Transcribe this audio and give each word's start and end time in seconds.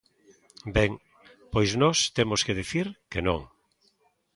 Ben, 0.75 0.91
pois 1.53 1.71
nós 1.81 1.97
temos 2.17 2.41
que 2.45 2.57
dicir 2.61 2.87
que 3.11 3.21
non. 3.27 3.41